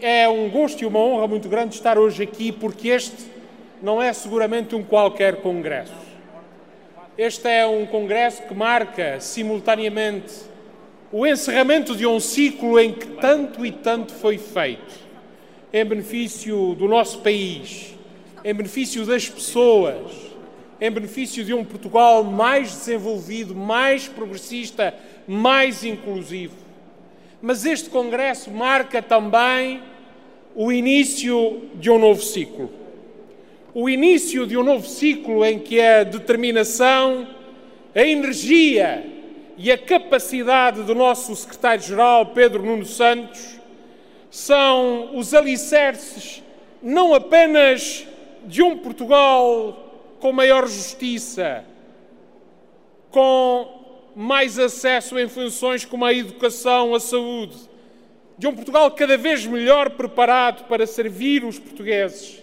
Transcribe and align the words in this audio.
é 0.00 0.28
um 0.28 0.48
gosto 0.48 0.82
e 0.82 0.86
uma 0.86 0.98
honra 0.98 1.26
muito 1.26 1.48
grande 1.48 1.74
estar 1.74 1.98
hoje 1.98 2.22
aqui, 2.22 2.50
porque 2.52 2.88
este 2.88 3.30
não 3.82 4.00
é 4.00 4.12
seguramente 4.12 4.74
um 4.74 4.82
qualquer 4.82 5.36
congresso. 5.36 5.92
Este 7.16 7.48
é 7.48 7.66
um 7.66 7.86
congresso 7.86 8.42
que 8.42 8.54
marca 8.54 9.20
simultaneamente 9.20 10.32
o 11.12 11.26
encerramento 11.26 11.96
de 11.96 12.06
um 12.06 12.20
ciclo 12.20 12.78
em 12.78 12.92
que 12.92 13.06
tanto 13.06 13.66
e 13.66 13.72
tanto 13.72 14.12
foi 14.12 14.38
feito 14.38 14.94
em 15.72 15.84
benefício 15.84 16.74
do 16.74 16.88
nosso 16.88 17.18
país, 17.18 17.94
em 18.44 18.54
benefício 18.54 19.04
das 19.04 19.28
pessoas, 19.28 20.30
em 20.80 20.90
benefício 20.90 21.44
de 21.44 21.52
um 21.52 21.64
Portugal 21.64 22.24
mais 22.24 22.70
desenvolvido, 22.70 23.54
mais 23.54 24.08
progressista, 24.08 24.94
mais 25.28 25.84
inclusivo. 25.84 26.56
Mas 27.42 27.64
este 27.64 27.90
congresso 27.90 28.50
marca 28.50 29.02
também 29.02 29.82
o 30.62 30.70
início 30.70 31.70
de 31.76 31.90
um 31.90 31.98
novo 31.98 32.20
ciclo. 32.20 32.70
O 33.72 33.88
início 33.88 34.46
de 34.46 34.58
um 34.58 34.62
novo 34.62 34.86
ciclo 34.86 35.42
em 35.42 35.58
que 35.58 35.80
a 35.80 36.04
determinação, 36.04 37.26
a 37.94 38.02
energia 38.02 39.02
e 39.56 39.72
a 39.72 39.78
capacidade 39.78 40.82
do 40.82 40.94
nosso 40.94 41.34
secretário-geral 41.34 42.26
Pedro 42.26 42.62
Nuno 42.62 42.84
Santos 42.84 43.58
são 44.30 45.16
os 45.16 45.32
alicerces 45.32 46.42
não 46.82 47.14
apenas 47.14 48.06
de 48.44 48.62
um 48.62 48.76
Portugal 48.76 50.12
com 50.20 50.30
maior 50.30 50.68
justiça, 50.68 51.64
com 53.10 54.12
mais 54.14 54.58
acesso 54.58 55.18
em 55.18 55.26
funções 55.26 55.86
como 55.86 56.04
a 56.04 56.12
educação, 56.12 56.94
a 56.94 57.00
saúde, 57.00 57.69
de 58.40 58.46
um 58.46 58.54
Portugal 58.54 58.90
cada 58.92 59.18
vez 59.18 59.44
melhor 59.44 59.90
preparado 59.90 60.66
para 60.66 60.86
servir 60.86 61.44
os 61.44 61.58
portugueses. 61.58 62.42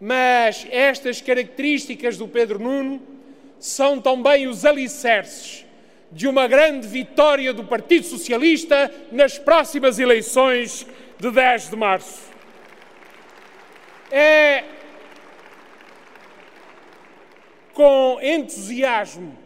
Mas 0.00 0.66
estas 0.68 1.20
características 1.20 2.16
do 2.18 2.26
Pedro 2.26 2.58
Nuno 2.58 3.00
são 3.56 4.00
também 4.00 4.48
os 4.48 4.64
alicerces 4.64 5.64
de 6.10 6.26
uma 6.26 6.48
grande 6.48 6.88
vitória 6.88 7.52
do 7.52 7.62
Partido 7.62 8.04
Socialista 8.04 8.92
nas 9.12 9.38
próximas 9.38 10.00
eleições 10.00 10.84
de 11.20 11.30
10 11.30 11.70
de 11.70 11.76
março. 11.76 12.22
É 14.10 14.64
com 17.72 18.18
entusiasmo, 18.20 19.38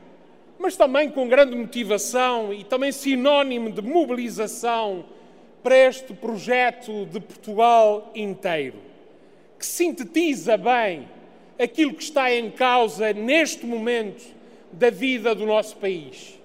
mas 0.59 0.75
também 0.75 1.11
com 1.11 1.29
grande 1.29 1.55
motivação 1.55 2.51
e 2.51 2.65
também 2.65 2.91
sinónimo 2.91 3.71
de 3.71 3.83
mobilização 3.83 5.05
para 5.67 5.77
este 5.77 6.15
projeto 6.15 7.07
de 7.07 7.19
Portugal 7.19 8.13
inteiro, 8.15 8.77
que 9.59 9.67
sintetiza 9.67 10.57
bem 10.57 11.09
aquilo 11.59 11.93
que 11.93 12.05
está 12.05 12.33
em 12.33 12.53
causa 12.53 13.13
neste 13.13 13.67
momento 13.67 14.25
da 14.71 14.91
vida 14.91 15.35
do 15.35 15.45
nosso 15.45 15.77
país. 15.79 16.39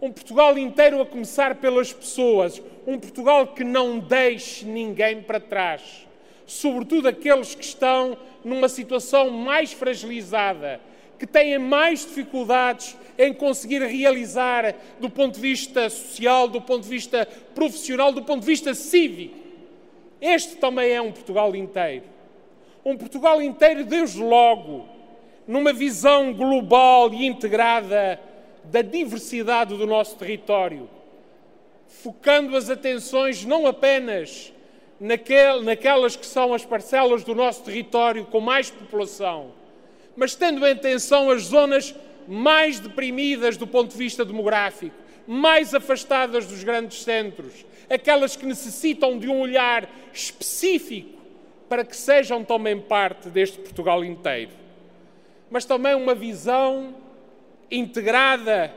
Um 0.00 0.10
Portugal 0.10 0.56
inteiro 0.56 1.02
a 1.02 1.04
começar 1.04 1.56
pelas 1.56 1.92
pessoas, 1.92 2.62
um 2.86 2.98
Portugal 2.98 3.48
que 3.48 3.62
não 3.62 3.98
deixe 3.98 4.64
ninguém 4.64 5.20
para 5.20 5.38
trás, 5.38 6.06
sobretudo 6.46 7.08
aqueles 7.08 7.54
que 7.54 7.62
estão 7.62 8.16
numa 8.42 8.70
situação 8.70 9.28
mais 9.28 9.74
fragilizada, 9.74 10.80
que 11.18 11.26
têm 11.26 11.58
mais 11.58 12.00
dificuldades 12.00 12.96
em 13.18 13.32
conseguir 13.32 13.82
realizar 13.82 14.74
do 15.00 15.08
ponto 15.08 15.34
de 15.34 15.40
vista 15.40 15.88
social, 15.88 16.48
do 16.48 16.60
ponto 16.60 16.82
de 16.82 16.88
vista 16.88 17.26
profissional, 17.54 18.12
do 18.12 18.22
ponto 18.22 18.40
de 18.40 18.46
vista 18.46 18.74
cívico. 18.74 19.36
Este 20.20 20.56
também 20.56 20.92
é 20.92 21.00
um 21.00 21.12
Portugal 21.12 21.54
inteiro. 21.54 22.04
Um 22.84 22.96
Portugal 22.96 23.40
inteiro, 23.42 23.84
desde 23.84 24.22
logo, 24.22 24.86
numa 25.46 25.72
visão 25.72 26.32
global 26.32 27.12
e 27.12 27.26
integrada 27.26 28.20
da 28.64 28.82
diversidade 28.82 29.76
do 29.76 29.86
nosso 29.86 30.16
território, 30.16 30.88
focando 31.86 32.56
as 32.56 32.68
atenções 32.68 33.44
não 33.44 33.66
apenas 33.66 34.52
naquel, 35.00 35.62
naquelas 35.62 36.16
que 36.16 36.26
são 36.26 36.52
as 36.52 36.64
parcelas 36.64 37.22
do 37.22 37.34
nosso 37.34 37.62
território 37.62 38.24
com 38.26 38.40
mais 38.40 38.70
população, 38.70 39.52
mas 40.16 40.34
tendo 40.34 40.66
em 40.66 40.72
atenção 40.72 41.30
as 41.30 41.42
zonas 41.44 41.94
mais 42.26 42.80
deprimidas 42.80 43.56
do 43.56 43.66
ponto 43.66 43.92
de 43.92 43.98
vista 43.98 44.24
demográfico, 44.24 44.96
mais 45.26 45.74
afastadas 45.74 46.46
dos 46.46 46.64
grandes 46.64 47.02
centros, 47.02 47.64
aquelas 47.90 48.34
que 48.34 48.46
necessitam 48.46 49.18
de 49.18 49.28
um 49.28 49.40
olhar 49.40 49.88
específico 50.12 51.16
para 51.68 51.84
que 51.84 51.96
sejam 51.96 52.44
também 52.44 52.80
parte 52.80 53.28
deste 53.28 53.58
Portugal 53.58 54.04
inteiro. 54.04 54.52
Mas 55.50 55.64
também 55.64 55.94
uma 55.94 56.14
visão 56.14 56.94
integrada 57.70 58.72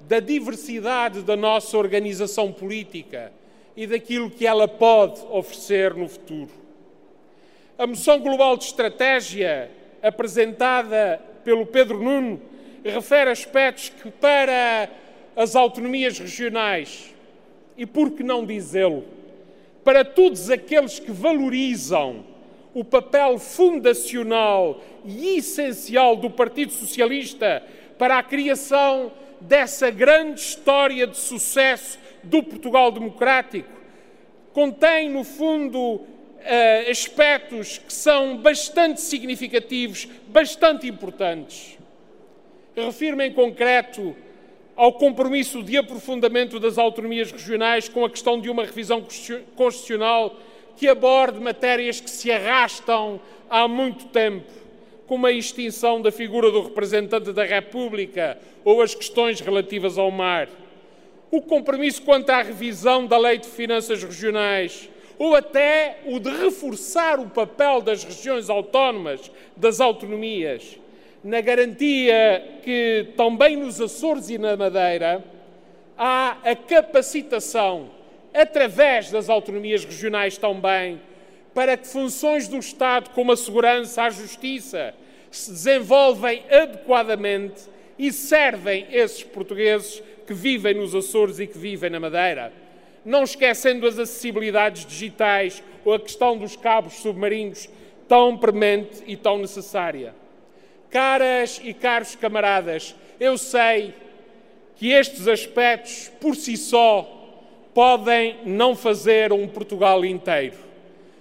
da 0.00 0.20
diversidade 0.20 1.22
da 1.22 1.36
nossa 1.36 1.76
organização 1.76 2.52
política 2.52 3.32
e 3.76 3.86
daquilo 3.86 4.30
que 4.30 4.46
ela 4.46 4.66
pode 4.66 5.20
oferecer 5.30 5.94
no 5.94 6.08
futuro. 6.08 6.50
A 7.76 7.86
moção 7.86 8.18
global 8.18 8.56
de 8.56 8.64
estratégia 8.64 9.70
apresentada 10.02 11.20
pelo 11.44 11.66
Pedro 11.66 12.02
Nuno 12.02 12.40
refere 12.84 13.30
aspectos 13.30 13.90
que, 13.90 14.10
para 14.10 14.88
as 15.36 15.54
autonomias 15.54 16.18
regionais, 16.18 17.14
e 17.76 17.86
por 17.86 18.10
que 18.10 18.22
não 18.22 18.44
dizê-lo, 18.44 19.04
para 19.84 20.04
todos 20.04 20.50
aqueles 20.50 20.98
que 20.98 21.12
valorizam 21.12 22.24
o 22.74 22.84
papel 22.84 23.38
fundacional 23.38 24.82
e 25.04 25.38
essencial 25.38 26.16
do 26.16 26.28
Partido 26.28 26.72
Socialista 26.72 27.62
para 27.96 28.18
a 28.18 28.22
criação 28.22 29.12
dessa 29.40 29.90
grande 29.90 30.40
história 30.40 31.06
de 31.06 31.16
sucesso 31.16 31.98
do 32.22 32.42
Portugal 32.42 32.90
democrático. 32.90 33.68
Contém, 34.52 35.08
no 35.08 35.24
fundo, 35.24 36.02
eh, 36.50 36.90
aspectos 36.90 37.76
que 37.76 37.92
são 37.92 38.38
bastante 38.38 39.02
significativos, 39.02 40.08
bastante 40.28 40.86
importantes. 40.86 41.76
Refiro-me 42.74 43.26
em 43.26 43.32
concreto 43.34 44.16
ao 44.74 44.94
compromisso 44.94 45.62
de 45.62 45.76
aprofundamento 45.76 46.58
das 46.58 46.78
autonomias 46.78 47.30
regionais 47.30 47.86
com 47.86 48.02
a 48.02 48.08
questão 48.08 48.40
de 48.40 48.48
uma 48.48 48.64
revisão 48.64 49.06
constitucional 49.54 50.36
que 50.74 50.88
aborde 50.88 51.38
matérias 51.38 52.00
que 52.00 52.08
se 52.08 52.32
arrastam 52.32 53.20
há 53.50 53.68
muito 53.68 54.06
tempo 54.06 54.50
como 55.06 55.26
a 55.26 55.32
extinção 55.32 56.00
da 56.00 56.10
figura 56.10 56.50
do 56.50 56.62
representante 56.62 57.30
da 57.30 57.44
República 57.44 58.38
ou 58.64 58.80
as 58.80 58.94
questões 58.94 59.40
relativas 59.40 59.98
ao 59.98 60.10
mar, 60.10 60.48
o 61.30 61.42
compromisso 61.42 62.00
quanto 62.02 62.30
à 62.30 62.40
revisão 62.40 63.06
da 63.06 63.18
Lei 63.18 63.36
de 63.36 63.48
Finanças 63.48 64.02
Regionais, 64.02 64.88
ou 65.18 65.34
até 65.34 65.98
o 66.06 66.20
de 66.20 66.30
reforçar 66.30 67.18
o 67.18 67.28
papel 67.28 67.80
das 67.80 68.04
regiões 68.04 68.48
autónomas, 68.48 69.30
das 69.56 69.80
autonomias, 69.80 70.78
na 71.24 71.40
garantia 71.40 72.60
que 72.62 73.08
também 73.16 73.56
nos 73.56 73.80
Açores 73.80 74.30
e 74.30 74.38
na 74.38 74.56
Madeira 74.56 75.24
há 75.96 76.36
a 76.44 76.54
capacitação, 76.54 77.90
através 78.32 79.10
das 79.10 79.28
autonomias 79.28 79.84
regionais 79.84 80.38
também, 80.38 81.00
para 81.52 81.76
que 81.76 81.88
funções 81.88 82.46
do 82.46 82.58
Estado, 82.58 83.10
como 83.10 83.32
a 83.32 83.36
segurança, 83.36 84.02
a 84.02 84.10
justiça, 84.10 84.94
se 85.30 85.50
desenvolvem 85.50 86.44
adequadamente 86.48 87.62
e 87.98 88.12
servem 88.12 88.86
esses 88.92 89.24
portugueses 89.24 90.00
que 90.24 90.32
vivem 90.32 90.74
nos 90.74 90.94
Açores 90.94 91.40
e 91.40 91.46
que 91.48 91.58
vivem 91.58 91.90
na 91.90 91.98
Madeira. 91.98 92.52
Não 93.08 93.24
esquecendo 93.24 93.86
as 93.86 93.98
acessibilidades 93.98 94.84
digitais 94.84 95.62
ou 95.84 95.94
a 95.94 96.00
questão 96.00 96.36
dos 96.36 96.56
cabos 96.56 96.94
submarinos, 96.94 97.68
tão 98.06 98.36
premente 98.36 99.02
e 99.06 99.16
tão 99.16 99.38
necessária. 99.38 100.14
Caras 100.90 101.60
e 101.64 101.72
caros 101.72 102.14
camaradas, 102.14 102.94
eu 103.18 103.38
sei 103.38 103.94
que 104.76 104.92
estes 104.92 105.26
aspectos, 105.26 106.10
por 106.20 106.36
si 106.36 106.56
só, 106.56 107.14
podem 107.72 108.36
não 108.44 108.76
fazer 108.76 109.32
um 109.32 109.48
Portugal 109.48 110.04
inteiro 110.04 110.68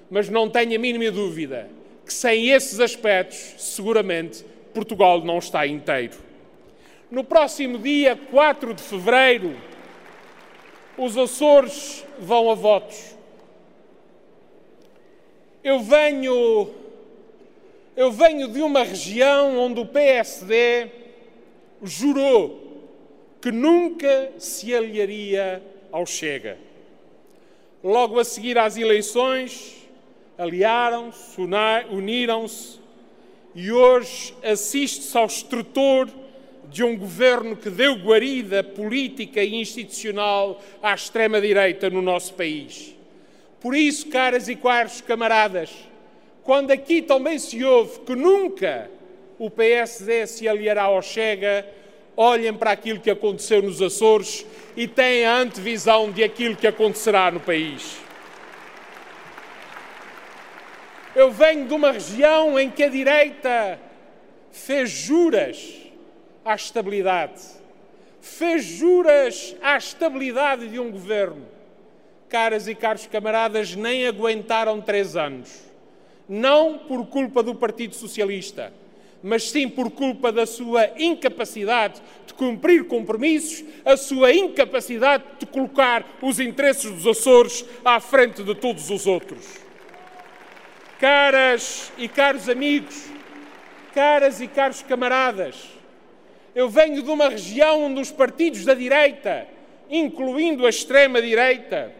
mas 0.09 0.29
não 0.29 0.49
tenho 0.49 0.75
a 0.75 0.79
mínima 0.79 1.11
dúvida 1.11 1.69
que 2.05 2.13
sem 2.13 2.49
esses 2.49 2.79
aspectos, 2.79 3.55
seguramente, 3.57 4.45
Portugal 4.73 5.21
não 5.25 5.39
está 5.39 5.67
inteiro. 5.67 6.15
No 7.11 7.21
próximo 7.21 7.77
dia 7.77 8.15
4 8.15 8.73
de 8.73 8.81
fevereiro, 8.81 9.57
os 10.97 11.17
Açores 11.17 12.05
vão 12.19 12.49
a 12.49 12.55
votos. 12.55 13.15
Eu 15.63 15.79
venho, 15.79 16.69
eu 17.95 18.11
venho 18.11 18.47
de 18.47 18.61
uma 18.61 18.83
região 18.83 19.57
onde 19.59 19.79
o 19.81 19.85
PSD 19.85 20.89
jurou 21.83 22.85
que 23.41 23.51
nunca 23.51 24.31
se 24.39 24.73
aliaria 24.73 25.61
ao 25.91 26.05
Chega 26.05 26.67
logo 27.83 28.19
a 28.19 28.25
seguir 28.25 28.57
às 28.57 28.77
eleições, 28.77 29.87
aliaram-se, 30.37 31.39
uniram-se 31.89 32.79
e 33.55 33.71
hoje 33.71 34.35
assiste-se 34.43 35.17
ao 35.17 35.25
estrutor 35.25 36.09
de 36.69 36.83
um 36.83 36.97
governo 36.97 37.55
que 37.55 37.69
deu 37.69 37.95
guarida 37.95 38.63
política 38.63 39.43
e 39.43 39.55
institucional 39.55 40.61
à 40.81 40.93
extrema-direita 40.93 41.89
no 41.89 42.01
nosso 42.01 42.33
país. 42.33 42.95
Por 43.59 43.75
isso, 43.75 44.07
caras 44.09 44.47
e 44.47 44.55
caros 44.55 45.01
camaradas, 45.01 45.71
quando 46.43 46.71
aqui 46.71 47.01
também 47.01 47.39
se 47.39 47.63
ouve 47.63 47.99
que 48.01 48.15
nunca 48.15 48.89
o 49.39 49.49
PSD 49.49 50.27
se 50.27 50.47
aliará 50.47 50.83
ao 50.83 51.01
Chega, 51.01 51.65
olhem 52.15 52.53
para 52.53 52.71
aquilo 52.71 52.99
que 52.99 53.09
aconteceu 53.09 53.61
nos 53.61 53.81
Açores 53.81 54.45
e 54.75 54.87
têm 54.87 55.25
a 55.25 55.37
antevisão 55.37 56.11
de 56.11 56.23
aquilo 56.23 56.55
que 56.55 56.67
acontecerá 56.67 57.31
no 57.31 57.39
país. 57.39 57.97
Eu 61.15 61.31
venho 61.31 61.67
de 61.67 61.73
uma 61.73 61.91
região 61.91 62.59
em 62.59 62.69
que 62.69 62.83
a 62.83 62.89
direita 62.89 63.79
fez 64.51 64.89
juras 64.89 65.86
à 66.47 66.55
estabilidade, 66.55 67.41
fez 68.21 68.63
juras 68.63 69.53
à 69.61 69.75
estabilidade 69.75 70.69
de 70.69 70.79
um 70.79 70.89
governo. 70.89 71.45
Caras 72.29 72.69
e 72.69 72.73
caros 72.73 73.05
camaradas, 73.05 73.75
nem 73.75 74.07
aguentaram 74.07 74.79
três 74.79 75.17
anos. 75.17 75.61
Não 76.27 76.77
por 76.77 77.05
culpa 77.07 77.43
do 77.43 77.53
Partido 77.53 77.95
Socialista, 77.95 78.73
mas 79.21 79.49
sim 79.49 79.67
por 79.67 79.91
culpa 79.91 80.31
da 80.31 80.45
sua 80.45 80.89
incapacidade 80.97 82.01
de 82.25 82.33
cumprir 82.33 82.87
compromissos, 82.87 83.65
a 83.83 83.97
sua 83.97 84.31
incapacidade 84.33 85.25
de 85.39 85.45
colocar 85.45 86.05
os 86.21 86.39
interesses 86.39 86.89
dos 86.89 87.07
Açores 87.07 87.65
à 87.83 87.99
frente 87.99 88.41
de 88.41 88.55
todos 88.55 88.89
os 88.89 89.05
outros. 89.05 89.45
Caras 90.97 91.91
e 91.97 92.07
caros 92.07 92.47
amigos, 92.47 93.09
caras 93.93 94.39
e 94.39 94.47
caros 94.47 94.81
camaradas, 94.81 95.76
eu 96.57 96.67
venho 96.67 97.03
de 97.03 97.11
uma 97.11 97.29
região 97.29 97.83
onde 97.83 98.01
os 98.01 98.09
partidos 98.09 98.65
da 98.65 98.73
direita, 98.73 99.47
incluindo 99.91 100.65
a 100.65 100.69
extrema-direita, 100.71 101.93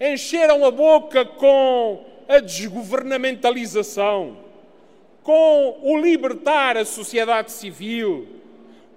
encheram 0.00 0.64
a 0.64 0.70
boca 0.70 1.22
com 1.22 2.02
a 2.26 2.38
desgovernamentalização, 2.40 4.38
com 5.22 5.78
o 5.82 5.98
libertar 5.98 6.78
a 6.78 6.84
sociedade 6.86 7.52
civil, 7.52 8.26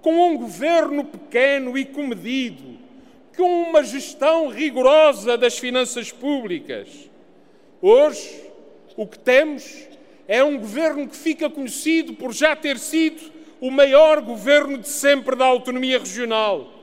com 0.01 0.29
um 0.29 0.37
governo 0.37 1.03
pequeno 1.03 1.77
e 1.77 1.83
comedido, 1.83 2.79
com 3.35 3.63
uma 3.63 3.83
gestão 3.83 4.47
rigorosa 4.47 5.37
das 5.37 5.59
finanças 5.59 6.13
públicas. 6.13 6.87
Hoje, 7.81 8.41
o 8.95 9.05
que 9.05 9.19
temos 9.19 9.85
é 10.29 10.41
um 10.41 10.57
governo 10.57 11.09
que 11.09 11.17
fica 11.17 11.49
conhecido 11.49 12.13
por 12.13 12.33
já 12.33 12.55
ter 12.55 12.79
sido 12.79 13.37
o 13.59 13.69
maior 13.69 14.21
governo 14.21 14.77
de 14.77 14.87
sempre 14.87 15.35
da 15.35 15.45
autonomia 15.45 15.99
regional. 15.99 16.73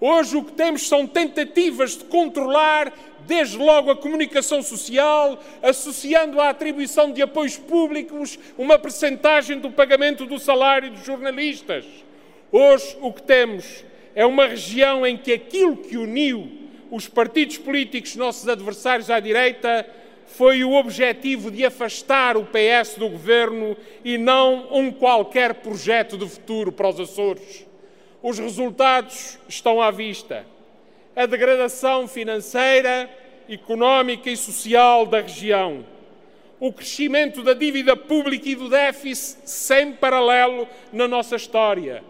Hoje 0.00 0.36
o 0.36 0.44
que 0.44 0.52
temos 0.52 0.88
são 0.88 1.06
tentativas 1.06 1.96
de 1.96 2.04
controlar, 2.04 2.92
desde 3.26 3.58
logo, 3.58 3.90
a 3.90 3.96
comunicação 3.96 4.62
social, 4.62 5.38
associando 5.62 6.40
à 6.40 6.48
atribuição 6.48 7.12
de 7.12 7.20
apoios 7.20 7.56
públicos 7.58 8.38
uma 8.56 8.78
percentagem 8.78 9.58
do 9.58 9.70
pagamento 9.70 10.24
do 10.24 10.38
salário 10.38 10.90
dos 10.90 11.04
jornalistas. 11.04 11.84
Hoje 12.50 12.96
o 13.00 13.12
que 13.12 13.22
temos 13.22 13.84
é 14.14 14.24
uma 14.24 14.46
região 14.46 15.06
em 15.06 15.16
que 15.16 15.32
aquilo 15.32 15.76
que 15.76 15.96
uniu 15.96 16.50
os 16.90 17.06
partidos 17.06 17.58
políticos, 17.58 18.16
nossos 18.16 18.48
adversários 18.48 19.10
à 19.10 19.20
direita, 19.20 19.86
foi 20.36 20.62
o 20.64 20.72
objetivo 20.72 21.50
de 21.50 21.64
afastar 21.64 22.36
o 22.36 22.46
PS 22.46 22.94
do 22.96 23.08
governo 23.08 23.76
e 24.04 24.16
não 24.16 24.68
um 24.70 24.90
qualquer 24.90 25.54
projeto 25.54 26.16
de 26.16 26.28
futuro 26.28 26.70
para 26.70 26.88
os 26.88 27.00
Açores. 27.00 27.66
Os 28.22 28.38
resultados 28.38 29.38
estão 29.48 29.82
à 29.82 29.90
vista. 29.90 30.46
A 31.16 31.26
degradação 31.26 32.06
financeira, 32.06 33.10
económica 33.48 34.30
e 34.30 34.36
social 34.36 35.04
da 35.04 35.20
região. 35.20 35.84
O 36.60 36.72
crescimento 36.72 37.42
da 37.42 37.52
dívida 37.52 37.96
pública 37.96 38.48
e 38.48 38.54
do 38.54 38.68
déficit 38.68 39.50
sem 39.50 39.92
paralelo 39.92 40.68
na 40.92 41.08
nossa 41.08 41.36
história. 41.36 42.04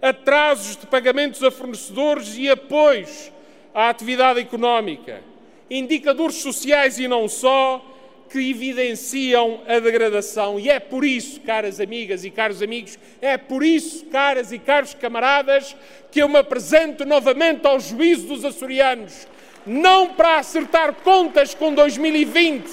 Atrasos 0.00 0.76
de 0.76 0.86
pagamentos 0.86 1.42
a 1.42 1.50
fornecedores 1.50 2.36
e 2.36 2.50
apoios 2.50 3.32
à 3.74 3.88
atividade 3.88 4.40
económica 4.40 5.31
indicadores 5.78 6.36
sociais 6.36 6.98
e 6.98 7.08
não 7.08 7.26
só, 7.26 7.82
que 8.28 8.50
evidenciam 8.50 9.60
a 9.66 9.78
degradação. 9.78 10.58
E 10.58 10.68
é 10.68 10.78
por 10.78 11.04
isso, 11.04 11.40
caras 11.40 11.80
amigas 11.80 12.24
e 12.24 12.30
caros 12.30 12.62
amigos, 12.62 12.98
é 13.20 13.36
por 13.38 13.62
isso, 13.62 14.04
caras 14.06 14.52
e 14.52 14.58
caros 14.58 14.94
camaradas, 14.94 15.74
que 16.10 16.20
eu 16.20 16.28
me 16.28 16.38
apresento 16.38 17.04
novamente 17.06 17.66
ao 17.66 17.80
juízo 17.80 18.28
dos 18.28 18.44
açorianos, 18.44 19.26
não 19.66 20.08
para 20.08 20.38
acertar 20.38 20.92
contas 20.94 21.54
com 21.54 21.74
2020, 21.74 22.64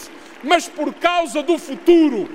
mas 0.44 0.68
por 0.68 0.94
causa 0.94 1.42
do 1.42 1.58
futuro, 1.58 2.30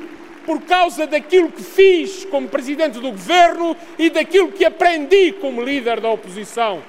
por 0.47 0.63
causa 0.63 1.07
daquilo 1.07 1.51
que 1.51 1.63
fiz 1.63 2.25
como 2.27 2.49
presidente 2.49 3.01
do 3.01 3.11
governo 3.11 3.77
e 3.99 4.11
daquilo 4.11 4.53
que 4.53 4.65
aprendi 4.65 5.33
como 5.33 5.63
líder 5.63 6.01
da 6.01 6.11
oposição 6.11 6.83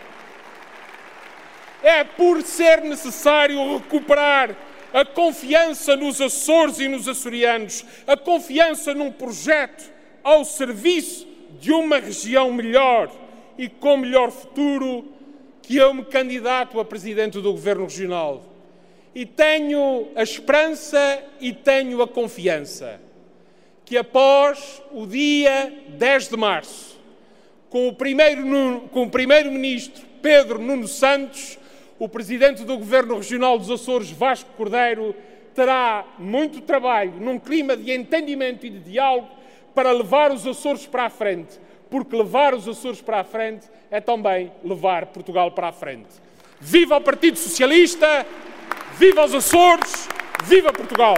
é 1.86 2.04
por 2.04 2.42
ser 2.42 2.82
necessário 2.82 3.78
recuperar 3.78 4.58
a 4.92 5.06
confiança 5.06 5.96
nos 5.96 6.20
Açores 6.20 6.80
e 6.80 6.88
nos 6.88 7.08
açorianos, 7.08 7.86
a 8.08 8.18
confiança 8.18 8.92
num 8.96 9.12
projeto 9.12 9.92
ao 10.24 10.44
serviço 10.44 11.28
de 11.60 11.72
uma 11.72 12.00
região 12.00 12.52
melhor 12.52 13.12
e 13.56 13.70
com 13.70 13.98
melhor 13.98 14.32
futuro, 14.32 15.06
que 15.62 15.78
eu 15.78 15.94
me 15.94 16.04
candidato 16.04 16.80
a 16.80 16.86
presidente 16.86 17.40
do 17.40 17.52
Governo 17.52 17.84
Regional. 17.84 18.44
E 19.14 19.24
tenho 19.24 20.08
a 20.16 20.24
esperança 20.24 21.24
e 21.40 21.54
tenho 21.54 22.02
a 22.02 22.08
confiança 22.08 23.00
que 23.86 23.96
após 23.96 24.82
o 24.92 25.06
dia 25.06 25.72
10 25.90 26.30
de 26.30 26.38
março, 26.38 27.00
com 27.70 27.88
o 27.88 27.94
primeiro-ministro 27.94 29.12
primeiro 29.12 30.16
Pedro 30.24 30.58
Nuno 30.60 30.88
Santos, 30.88 31.60
o 31.98 32.10
presidente 32.10 32.64
do 32.64 32.78
Governo 32.78 33.16
Regional 33.16 33.58
dos 33.58 33.70
Açores, 33.72 34.12
Vasco 34.12 34.50
Cordeiro, 34.58 35.16
terá 35.54 36.06
muito 36.20 36.62
trabalho 36.62 37.14
num 37.14 37.40
clima 37.40 37.78
de 37.78 37.92
entendimento 37.92 38.66
e 38.66 38.70
de 38.70 38.80
diálogo 38.80 39.30
para 39.74 39.92
levar 39.92 40.32
os 40.32 40.46
Açores 40.46 40.86
para 40.86 41.06
a 41.06 41.10
frente, 41.10 41.60
porque 41.90 42.16
levar 42.16 42.54
os 42.54 42.68
Açores 42.68 43.02
para 43.02 43.22
a 43.22 43.24
frente 43.24 43.68
é 43.90 44.02
também 44.02 44.52
levar 44.64 45.06
Portugal 45.08 45.52
para 45.52 45.70
a 45.70 45.72
frente. 45.72 46.10
Viva 46.60 46.98
o 46.98 47.02
Partido 47.02 47.38
Socialista, 47.38 48.26
viva 48.98 49.24
os 49.24 49.34
Açores, 49.34 50.10
viva 50.44 50.74
Portugal! 50.74 51.16